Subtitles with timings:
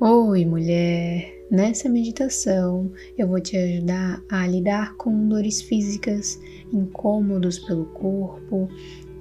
[0.00, 1.44] Oi, mulher!
[1.50, 6.40] Nessa meditação eu vou te ajudar a lidar com dores físicas,
[6.72, 8.68] incômodos pelo corpo,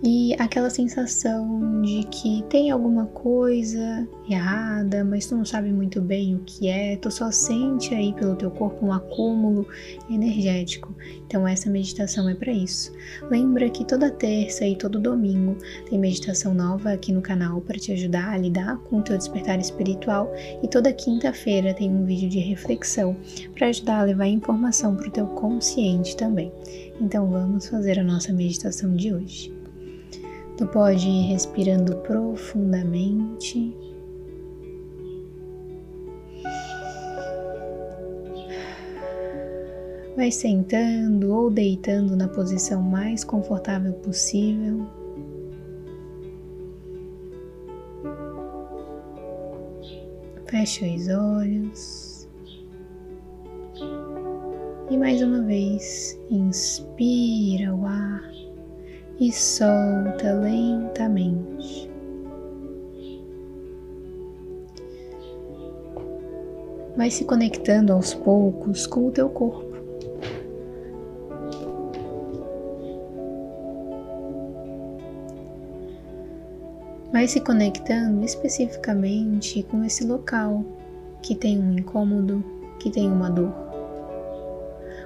[0.04, 6.36] e aquela sensação de que tem alguma coisa errada, mas tu não sabe muito bem
[6.36, 9.68] o que é, tu só sente aí pelo teu corpo um acúmulo
[10.10, 10.94] energético.
[11.26, 12.92] Então essa meditação é para isso.
[13.30, 15.58] Lembra que toda terça e todo domingo
[15.90, 19.60] tem meditação nova aqui no canal para te ajudar a lidar com o teu despertar
[19.60, 23.16] espiritual e toda quinta-feira tem um vídeo de reflexão
[23.56, 26.52] para ajudar a levar informação para o teu consciente também.
[27.02, 29.57] Então vamos fazer a nossa meditação de hoje.
[30.58, 33.78] Tu pode ir respirando profundamente.
[40.16, 44.88] Vai sentando ou deitando na posição mais confortável possível.
[50.48, 52.28] Fecha os olhos.
[54.90, 58.37] E mais uma vez, inspira o ar
[59.20, 61.90] e solta lentamente.
[66.96, 69.66] Vai se conectando aos poucos com o teu corpo.
[77.12, 80.64] Vai se conectando especificamente com esse local
[81.22, 82.44] que tem um incômodo,
[82.80, 83.54] que tem uma dor.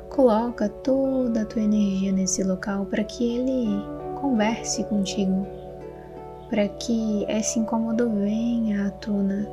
[0.09, 5.45] Coloca toda a tua energia nesse local para que ele converse contigo,
[6.50, 9.47] para que esse incômodo venha à tona.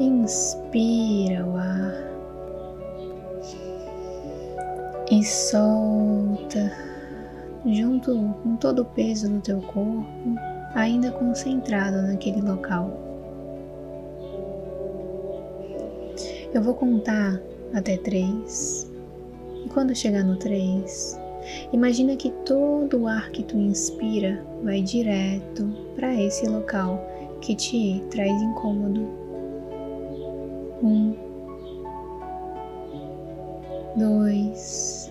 [0.00, 2.12] Inspira o ar
[5.10, 6.72] e solta
[7.66, 10.06] junto com todo o peso do teu corpo,
[10.74, 13.11] ainda concentrado naquele local.
[16.54, 17.40] Eu vou contar
[17.72, 18.90] até três.
[19.64, 21.18] E quando chegar no três,
[21.72, 27.02] imagina que todo o ar que tu inspira vai direto para esse local
[27.40, 29.08] que te traz incômodo.
[30.82, 31.14] Um,
[33.96, 35.10] dois,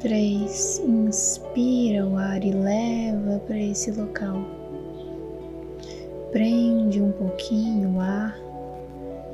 [0.00, 0.78] três.
[0.80, 4.44] Inspira o ar e leva para esse local.
[6.32, 8.44] Prende um pouquinho o ar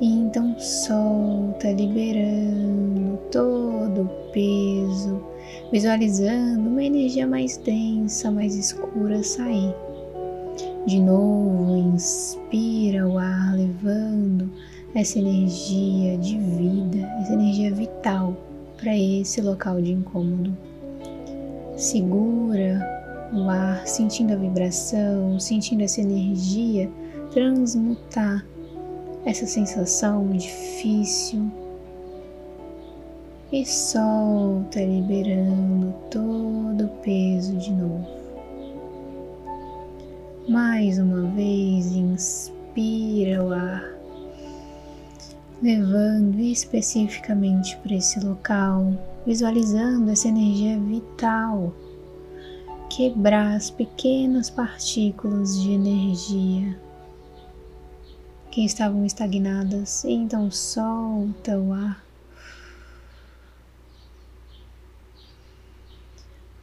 [0.05, 5.23] então solta, liberando todo o peso,
[5.71, 9.73] visualizando uma energia mais densa, mais escura sair.
[10.87, 14.49] De novo, inspira o ar, levando
[14.95, 18.35] essa energia de vida, essa energia vital
[18.77, 20.57] para esse local de incômodo.
[21.77, 26.89] Segura o ar, sentindo a vibração, sentindo essa energia
[27.31, 28.43] transmutar
[29.25, 31.51] essa sensação difícil.
[33.51, 38.07] E solta, liberando todo o peso de novo.
[40.47, 43.83] Mais uma vez, inspira o ar,
[45.61, 48.93] levando especificamente para esse local,
[49.25, 51.73] visualizando essa energia vital.
[52.89, 56.77] Quebrar as pequenas partículas de energia
[58.51, 62.03] que estavam estagnadas, então solta o ar.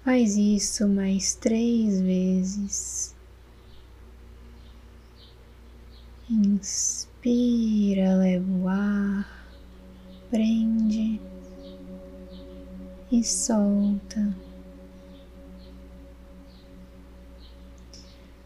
[0.05, 3.17] Faz isso mais três vezes.
[6.29, 9.49] Inspira, leva o ar,
[10.31, 11.19] prende
[13.11, 14.37] e solta.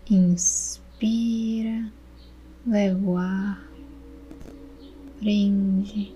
[0.09, 1.93] Inspira
[2.67, 3.69] leva o ar,
[5.19, 6.15] prende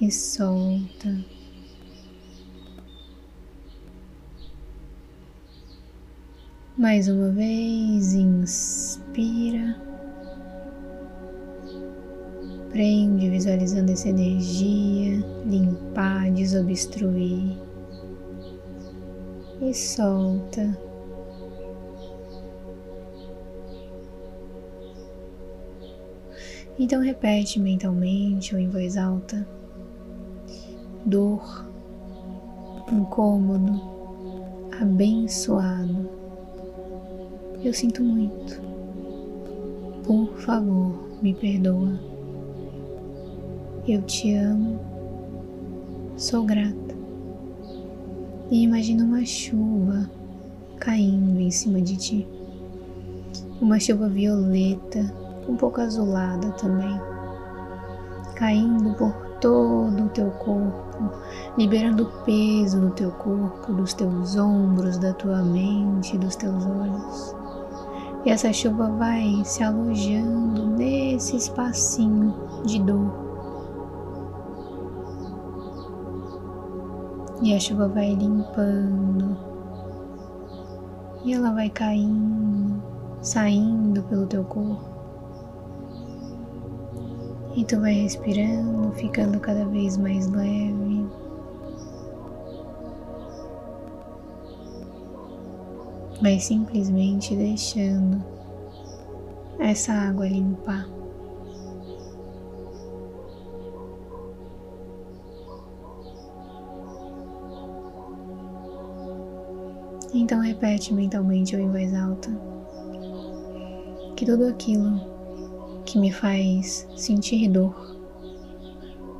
[0.00, 1.24] e solta.
[6.76, 9.80] Mais uma vez, inspira,
[12.70, 17.56] prende, visualizando essa energia, limpar, desobstruir
[19.62, 20.93] e solta.
[26.78, 29.46] Então repete mentalmente ou em voz alta:
[31.06, 31.66] dor,
[32.92, 33.80] incômodo,
[34.80, 36.08] abençoado.
[37.62, 38.60] Eu sinto muito.
[40.02, 40.92] Por favor,
[41.22, 41.98] me perdoa.
[43.86, 44.80] Eu te amo.
[46.16, 46.74] Sou grata.
[48.50, 50.10] E imagina uma chuva
[50.78, 52.26] caindo em cima de ti.
[53.60, 55.00] Uma chuva violeta,
[55.48, 57.00] um pouco azulada também,
[58.34, 61.10] caindo por todo o teu corpo,
[61.58, 67.36] liberando peso no teu corpo, dos teus ombros, da tua mente, dos teus olhos.
[68.24, 73.12] E essa chuva vai se alojando nesse espacinho de dor.
[77.42, 79.36] E a chuva vai limpando.
[81.22, 82.82] E ela vai caindo,
[83.20, 84.93] saindo pelo teu corpo.
[87.56, 91.06] E tu vai respirando, ficando cada vez mais leve.
[96.20, 98.22] Vai simplesmente deixando
[99.60, 100.88] essa água limpar.
[110.12, 112.30] Então repete mentalmente ou em voz alta
[114.16, 115.13] que tudo aquilo
[115.84, 117.96] que me faz sentir dor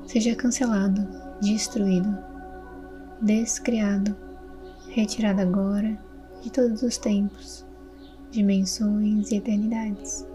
[0.07, 1.07] seja cancelado,
[1.41, 2.17] destruído,
[3.21, 4.15] descriado,
[4.89, 5.99] retirado agora
[6.43, 7.65] de todos os tempos,
[8.31, 10.27] dimensões e eternidades.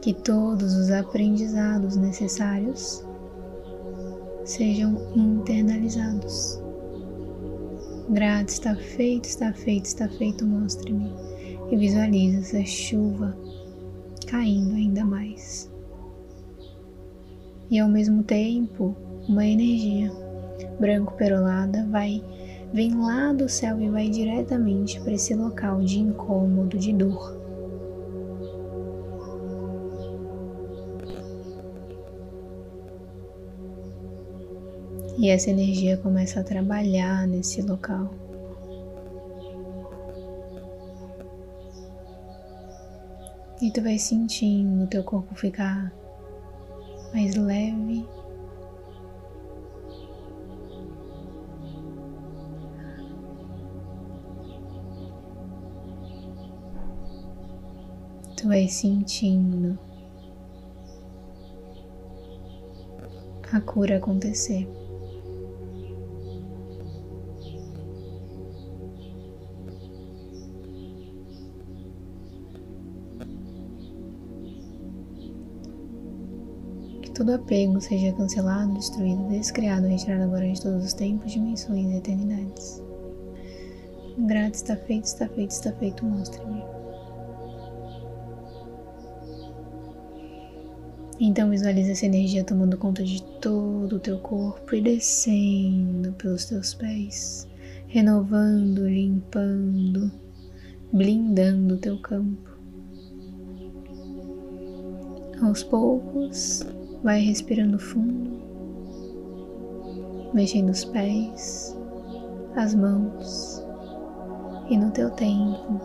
[0.00, 3.04] Que todos os aprendizados necessários
[4.44, 6.60] sejam internalizados
[8.10, 11.12] Grato, está feito, está feito, está feito, mostre-me.
[11.70, 13.36] E visualiza essa chuva
[14.28, 15.70] caindo ainda mais.
[17.70, 18.94] E ao mesmo tempo,
[19.28, 20.12] uma energia
[20.78, 22.22] branco perolada vai
[22.72, 27.36] vem lá do céu e vai diretamente para esse local de incômodo, de dor.
[35.18, 38.27] E essa energia começa a trabalhar nesse local.
[43.68, 45.92] E tu vai sentindo o teu corpo ficar
[47.12, 48.08] mais leve.
[58.38, 59.78] Tu vai sentindo
[63.52, 64.66] a cura acontecer.
[77.28, 82.82] Todo apego seja cancelado, destruído, descriado, retirado agora de todos os tempos, dimensões e eternidades.
[84.16, 86.64] Grato está feito, está feito, está feito, mostre-me.
[91.20, 96.72] Então visualize essa energia tomando conta de todo o teu corpo e descendo pelos teus
[96.72, 97.46] pés,
[97.88, 100.10] renovando, limpando,
[100.90, 102.48] blindando o teu campo.
[105.42, 106.64] Aos poucos,
[107.02, 108.30] Vai respirando fundo,
[110.34, 111.76] mexendo os pés,
[112.56, 113.64] as mãos
[114.68, 115.80] e no teu tempo,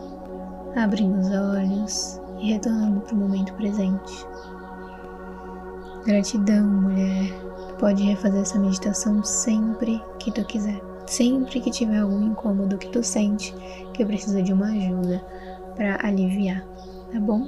[0.74, 4.26] abrindo os olhos e retornando para o momento presente.
[6.04, 7.32] Gratidão, mulher.
[7.68, 10.80] Tu pode refazer essa meditação sempre que tu quiser.
[11.06, 13.54] Sempre que tiver algum incômodo que tu sente
[13.92, 15.24] que precisa de uma ajuda
[15.76, 16.66] para aliviar,
[17.12, 17.46] tá bom?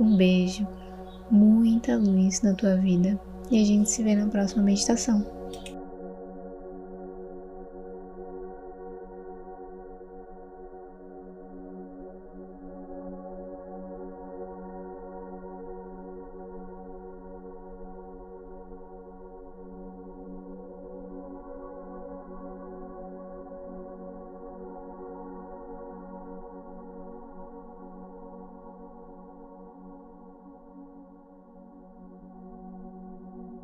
[0.00, 0.66] Um beijo
[1.32, 3.18] muita luz na tua vida
[3.50, 5.41] e a gente se vê na próxima meditação.